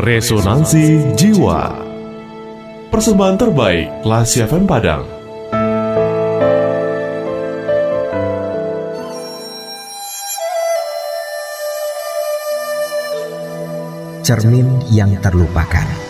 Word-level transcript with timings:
Resonansi 0.00 1.12
Jiwa. 1.12 1.76
Persembahan 2.88 3.36
terbaik 3.36 4.00
Lasi 4.08 4.40
FM 4.40 4.64
Padang. 4.64 5.04
Cermin 14.24 14.80
yang 14.88 15.12
terlupakan 15.20 16.09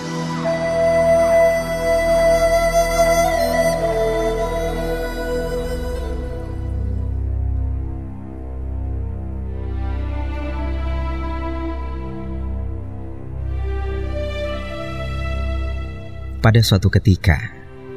Pada 16.40 16.64
suatu 16.64 16.88
ketika, 16.88 17.36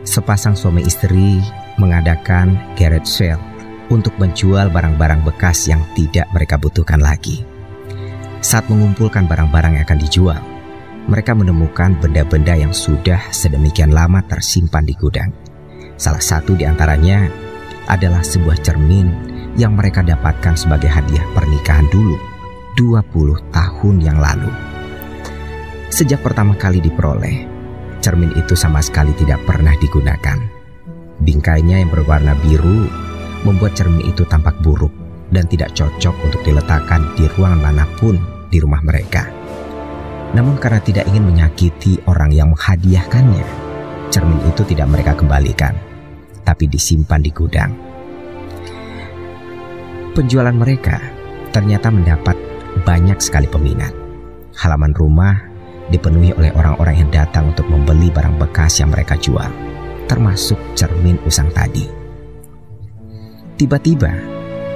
sepasang 0.04 0.52
suami 0.52 0.84
istri 0.84 1.40
mengadakan 1.80 2.60
garage 2.76 3.08
sale 3.08 3.40
untuk 3.88 4.12
menjual 4.20 4.68
barang-barang 4.68 5.24
bekas 5.24 5.72
yang 5.72 5.80
tidak 5.96 6.28
mereka 6.36 6.60
butuhkan 6.60 7.00
lagi. 7.00 7.48
Saat 8.44 8.68
mengumpulkan 8.68 9.32
barang-barang 9.32 9.80
yang 9.80 9.88
akan 9.88 9.96
dijual, 9.96 10.44
mereka 11.08 11.32
menemukan 11.32 11.96
benda-benda 12.04 12.52
yang 12.60 12.76
sudah 12.76 13.32
sedemikian 13.32 13.96
lama 13.96 14.20
tersimpan 14.28 14.84
di 14.84 14.92
gudang. 15.00 15.32
Salah 15.96 16.20
satu 16.20 16.52
di 16.60 16.68
antaranya 16.68 17.32
adalah 17.88 18.28
sebuah 18.28 18.60
cermin 18.60 19.08
yang 19.56 19.72
mereka 19.80 20.04
dapatkan 20.04 20.60
sebagai 20.60 20.92
hadiah 20.92 21.24
pernikahan 21.32 21.88
dulu 21.88 22.20
20 22.76 23.56
tahun 23.56 23.96
yang 24.04 24.20
lalu. 24.20 24.52
Sejak 25.88 26.20
pertama 26.20 26.60
kali 26.60 26.84
diperoleh, 26.84 27.63
cermin 28.04 28.36
itu 28.36 28.52
sama 28.52 28.84
sekali 28.84 29.16
tidak 29.16 29.40
pernah 29.48 29.72
digunakan. 29.80 30.36
Bingkainya 31.24 31.80
yang 31.80 31.88
berwarna 31.88 32.36
biru 32.44 32.92
membuat 33.48 33.80
cermin 33.80 34.04
itu 34.04 34.28
tampak 34.28 34.60
buruk 34.60 34.92
dan 35.32 35.48
tidak 35.48 35.72
cocok 35.72 36.12
untuk 36.28 36.44
diletakkan 36.44 37.08
di 37.16 37.32
ruangan 37.32 37.64
mana 37.64 37.88
pun 37.96 38.20
di 38.52 38.60
rumah 38.60 38.84
mereka. 38.84 39.32
Namun 40.36 40.60
karena 40.60 40.84
tidak 40.84 41.08
ingin 41.08 41.32
menyakiti 41.32 42.04
orang 42.12 42.36
yang 42.36 42.52
menghadiahkannya, 42.52 43.48
cermin 44.12 44.42
itu 44.52 44.68
tidak 44.68 44.92
mereka 44.92 45.16
kembalikan, 45.16 45.72
tapi 46.44 46.68
disimpan 46.68 47.24
di 47.24 47.32
gudang. 47.32 47.72
Penjualan 50.12 50.54
mereka 50.54 51.00
ternyata 51.56 51.88
mendapat 51.88 52.36
banyak 52.84 53.18
sekali 53.24 53.48
peminat. 53.48 53.94
Halaman 54.54 54.94
rumah 54.94 55.53
dipenuhi 55.92 56.32
oleh 56.36 56.52
orang-orang 56.56 57.04
yang 57.04 57.10
datang 57.12 57.52
untuk 57.52 57.68
membeli 57.68 58.08
barang 58.14 58.40
bekas 58.40 58.80
yang 58.80 58.94
mereka 58.94 59.20
jual, 59.20 59.50
termasuk 60.08 60.60
cermin 60.78 61.20
usang 61.28 61.52
tadi. 61.52 61.90
Tiba-tiba, 63.60 64.12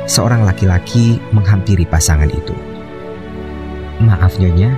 seorang 0.07 0.43
laki-laki 0.47 1.19
menghampiri 1.31 1.83
pasangan 1.87 2.29
itu. 2.31 2.55
Maaf 4.03 4.37
nyonya, 4.37 4.75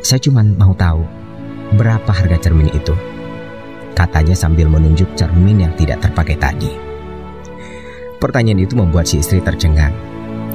saya 0.00 0.22
cuma 0.22 0.40
mau 0.42 0.72
tahu 0.72 1.04
berapa 1.74 2.08
harga 2.08 2.48
cermin 2.48 2.70
itu. 2.70 2.94
Katanya 3.96 4.36
sambil 4.36 4.68
menunjuk 4.68 5.08
cermin 5.16 5.66
yang 5.66 5.72
tidak 5.74 6.04
terpakai 6.04 6.36
tadi. 6.36 6.68
Pertanyaan 8.16 8.64
itu 8.64 8.76
membuat 8.76 9.08
si 9.08 9.20
istri 9.20 9.40
tercengang. 9.40 9.92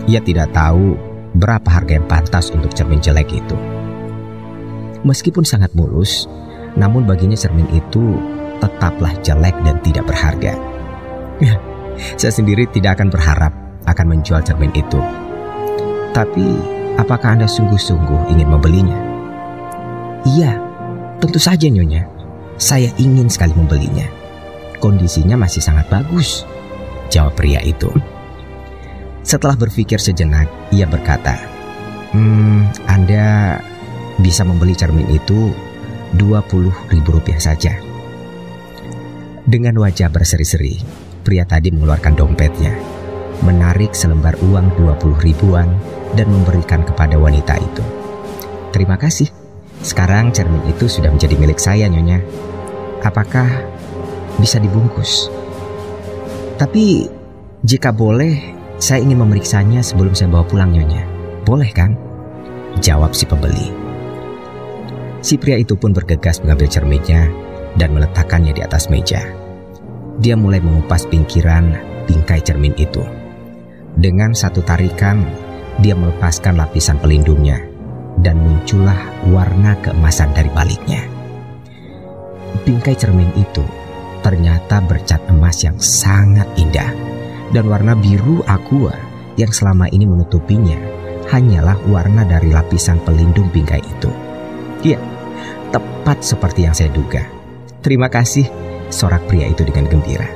Ia 0.09 0.21
tidak 0.21 0.53
tahu 0.53 0.97
berapa 1.37 1.65
harga 1.65 1.93
yang 1.97 2.07
pantas 2.09 2.49
untuk 2.49 2.73
cermin 2.73 3.01
jelek 3.01 3.29
itu. 3.37 3.80
Meskipun 5.01 5.41
sangat 5.41 5.73
mulus, 5.73 6.29
namun 6.77 7.09
baginya 7.09 7.35
cermin 7.35 7.67
itu 7.73 8.17
tetaplah 8.61 9.11
jelek 9.25 9.57
dan 9.65 9.81
tidak 9.81 10.05
berharga. 10.05 10.53
Saya 12.21 12.33
sendiri 12.33 12.69
tidak 12.69 13.01
akan 13.01 13.09
berharap 13.09 13.53
akan 13.89 14.05
menjual 14.17 14.45
cermin 14.45 14.69
itu. 14.77 15.01
Tapi, 16.13 16.59
apakah 17.01 17.33
Anda 17.39 17.47
sungguh-sungguh 17.49 18.29
ingin 18.35 18.49
membelinya? 18.51 18.99
Iya, 20.27 20.59
tentu 21.17 21.41
saja 21.41 21.65
Nyonya. 21.65 22.05
Saya 22.61 22.93
ingin 23.01 23.25
sekali 23.25 23.57
membelinya. 23.57 24.05
Kondisinya 24.77 25.33
masih 25.33 25.65
sangat 25.65 25.89
bagus, 25.89 26.45
jawab 27.09 27.33
pria 27.33 27.61
itu. 27.65 27.89
Setelah 29.25 29.57
berpikir 29.57 29.97
sejenak, 29.97 30.49
ia 30.73 30.85
berkata, 30.85 31.37
Hmm, 32.11 32.67
Anda 32.91 33.55
bisa 34.19 34.43
membeli 34.43 34.75
cermin 34.75 35.07
itu 35.07 35.53
20 36.17 36.91
ribu 36.91 37.09
rupiah 37.15 37.39
saja. 37.39 37.77
Dengan 39.47 39.79
wajah 39.79 40.11
berseri-seri, 40.11 40.79
pria 41.23 41.47
tadi 41.47 41.71
mengeluarkan 41.71 42.13
dompetnya, 42.13 42.75
menarik 43.41 43.95
selembar 43.95 44.37
uang 44.43 44.75
20 44.77 45.17
ribuan 45.23 45.67
dan 46.13 46.27
memberikan 46.29 46.83
kepada 46.83 47.15
wanita 47.15 47.57
itu. 47.57 47.83
Terima 48.71 48.95
kasih. 48.95 49.27
Sekarang 49.81 50.29
cermin 50.29 50.61
itu 50.69 50.85
sudah 50.85 51.09
menjadi 51.09 51.35
milik 51.41 51.57
saya, 51.57 51.89
Nyonya. 51.89 52.21
Apakah 53.01 53.49
bisa 54.37 54.61
dibungkus? 54.61 55.27
Tapi 56.61 57.09
jika 57.65 57.89
boleh, 57.89 58.37
saya 58.77 59.01
ingin 59.01 59.25
memeriksanya 59.25 59.81
sebelum 59.81 60.13
saya 60.13 60.29
bawa 60.29 60.45
pulang, 60.45 60.69
Nyonya. 60.69 61.01
Boleh 61.41 61.73
kan? 61.73 61.97
Jawab 62.77 63.17
si 63.17 63.25
pembeli. 63.25 63.90
Si 65.21 65.37
pria 65.37 65.57
itu 65.57 65.77
pun 65.77 65.93
bergegas 65.93 66.41
mengambil 66.41 66.65
cerminnya 66.65 67.29
dan 67.77 67.93
meletakkannya 67.93 68.57
di 68.57 68.61
atas 68.65 68.89
meja. 68.89 69.21
Dia 70.17 70.33
mulai 70.33 70.57
mengupas 70.61 71.05
pinggiran 71.05 71.77
bingkai 72.09 72.41
cermin 72.41 72.73
itu. 72.75 73.05
Dengan 73.93 74.33
satu 74.33 74.65
tarikan, 74.65 75.21
dia 75.77 75.93
melepaskan 75.93 76.57
lapisan 76.57 76.97
pelindungnya 76.97 77.61
dan 78.19 78.41
muncullah 78.41 78.97
warna 79.29 79.77
keemasan 79.85 80.33
dari 80.33 80.49
baliknya. 80.51 81.05
Bingkai 82.65 82.97
cermin 82.97 83.29
itu 83.37 83.63
ternyata 84.21 84.81
bercat 84.85 85.21
emas 85.29 85.61
yang 85.65 85.77
sangat 85.81 86.45
indah 86.57 86.93
dan 87.53 87.65
warna 87.69 87.97
biru 87.97 88.45
aqua 88.45 88.93
yang 89.37 89.49
selama 89.49 89.89
ini 89.89 90.05
menutupinya 90.05 90.77
hanyalah 91.29 91.77
warna 91.87 92.27
dari 92.27 92.51
lapisan 92.51 93.01
pelindung 93.01 93.49
bingkai 93.49 93.81
itu. 93.81 94.11
Ya, 94.81 94.97
tepat 95.71 96.21
seperti 96.21 96.67
yang 96.67 96.75
saya 96.75 96.91
duga. 96.91 97.23
Terima 97.81 98.11
kasih, 98.11 98.45
sorak 98.93 99.25
pria 99.25 99.49
itu 99.49 99.65
dengan 99.65 99.89
gembira. 99.89 100.27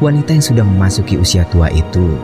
Wanita 0.00 0.32
yang 0.32 0.44
sudah 0.44 0.64
memasuki 0.64 1.20
usia 1.20 1.44
tua 1.48 1.68
itu 1.68 2.16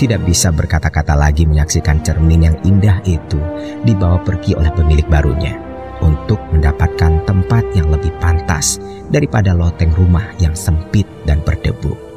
tidak 0.00 0.24
bisa 0.24 0.48
berkata-kata 0.48 1.12
lagi 1.12 1.44
menyaksikan 1.44 2.00
cermin 2.00 2.48
yang 2.48 2.56
indah 2.64 2.98
itu 3.04 3.38
dibawa 3.84 4.18
pergi 4.24 4.56
oleh 4.56 4.72
pemilik 4.72 5.04
barunya 5.06 5.54
untuk 6.02 6.40
mendapatkan 6.50 7.22
tempat 7.22 7.64
yang 7.76 7.92
lebih 7.92 8.10
pantas 8.18 8.82
daripada 9.12 9.54
loteng 9.54 9.94
rumah 9.94 10.26
yang 10.42 10.56
sempit 10.56 11.06
dan 11.22 11.38
berdebu. 11.44 12.11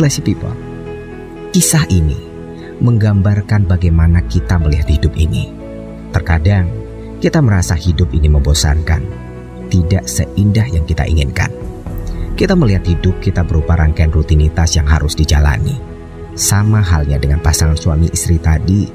Classy 0.00 0.24
people, 0.24 0.56
kisah 1.52 1.84
ini 1.92 2.16
menggambarkan 2.80 3.68
bagaimana 3.68 4.24
kita 4.24 4.56
melihat 4.56 4.88
hidup 4.88 5.12
ini. 5.12 5.52
Terkadang 6.08 6.72
kita 7.20 7.44
merasa 7.44 7.76
hidup 7.76 8.08
ini 8.16 8.32
membosankan, 8.32 9.04
tidak 9.68 10.08
seindah 10.08 10.64
yang 10.72 10.88
kita 10.88 11.04
inginkan. 11.04 11.52
Kita 12.32 12.56
melihat 12.56 12.88
hidup 12.88 13.20
kita 13.20 13.44
berupa 13.44 13.76
rangkaian 13.76 14.08
rutinitas 14.08 14.72
yang 14.72 14.88
harus 14.88 15.12
dijalani. 15.12 15.76
Sama 16.32 16.80
halnya 16.80 17.20
dengan 17.20 17.44
pasangan 17.44 17.76
suami 17.76 18.08
istri 18.08 18.40
tadi 18.40 18.88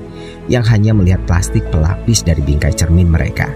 yang 0.49 0.65
hanya 0.65 0.97
melihat 0.97 1.21
plastik 1.29 1.69
pelapis 1.69 2.25
dari 2.25 2.41
bingkai 2.41 2.73
cermin 2.73 3.13
mereka. 3.13 3.53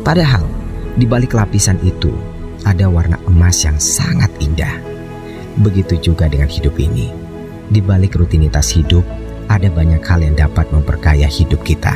Padahal 0.00 0.48
di 0.96 1.04
balik 1.04 1.36
lapisan 1.36 1.76
itu 1.84 2.16
ada 2.64 2.88
warna 2.88 3.20
emas 3.28 3.60
yang 3.68 3.76
sangat 3.76 4.32
indah 4.40 4.93
Begitu 5.60 6.12
juga 6.12 6.26
dengan 6.26 6.50
hidup 6.50 6.74
ini. 6.78 7.10
Di 7.70 7.80
balik 7.80 8.18
rutinitas 8.18 8.74
hidup, 8.74 9.06
ada 9.46 9.70
banyak 9.70 10.02
hal 10.02 10.20
yang 10.24 10.34
dapat 10.34 10.66
memperkaya 10.74 11.28
hidup 11.30 11.62
kita. 11.62 11.94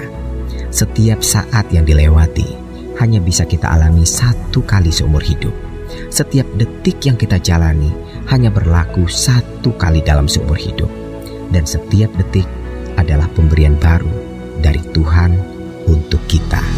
Setiap 0.69 1.25
saat 1.25 1.67
yang 1.73 1.83
dilewati 1.83 2.47
hanya 3.01 3.19
bisa 3.23 3.49
kita 3.49 3.71
alami 3.73 4.05
satu 4.05 4.63
kali 4.63 4.93
seumur 4.93 5.25
hidup. 5.25 5.55
Setiap 6.13 6.45
detik 6.61 7.01
yang 7.09 7.17
kita 7.17 7.41
jalani 7.41 7.89
hanya 8.29 8.53
berlaku 8.53 9.09
satu 9.09 9.73
kali 9.81 10.05
dalam 10.05 10.29
seumur 10.29 10.57
hidup. 10.57 10.91
Dan 11.49 11.65
setiap 11.65 12.13
detik 12.21 12.45
adalah 13.01 13.27
pemberian 13.33 13.79
baru 13.81 14.11
dari 14.61 14.85
Tuhan 14.93 15.33
untuk 15.89 16.21
kita. 16.29 16.78